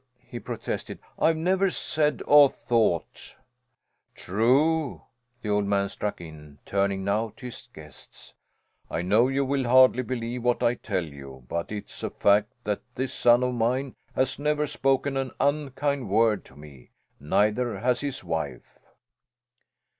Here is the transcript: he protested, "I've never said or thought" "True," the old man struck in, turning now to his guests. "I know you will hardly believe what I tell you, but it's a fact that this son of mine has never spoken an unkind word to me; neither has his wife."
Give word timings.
he 0.25 0.39
protested, 0.39 0.97
"I've 1.19 1.37
never 1.37 1.69
said 1.69 2.23
or 2.25 2.49
thought" 2.49 3.35
"True," 4.25 5.03
the 5.43 5.49
old 5.49 5.65
man 5.65 5.89
struck 5.89 6.19
in, 6.19 6.57
turning 6.65 7.03
now 7.03 7.33
to 7.35 7.45
his 7.45 7.69
guests. 7.71 8.33
"I 8.89 9.03
know 9.03 9.27
you 9.27 9.45
will 9.45 9.65
hardly 9.65 10.01
believe 10.01 10.41
what 10.41 10.63
I 10.63 10.73
tell 10.73 11.05
you, 11.05 11.45
but 11.47 11.71
it's 11.71 12.01
a 12.01 12.09
fact 12.09 12.51
that 12.63 12.81
this 12.95 13.13
son 13.13 13.43
of 13.43 13.53
mine 13.53 13.93
has 14.15 14.39
never 14.39 14.65
spoken 14.65 15.17
an 15.17 15.33
unkind 15.39 16.09
word 16.09 16.45
to 16.45 16.55
me; 16.55 16.89
neither 17.19 17.77
has 17.77 18.01
his 18.01 18.23
wife." 18.23 18.79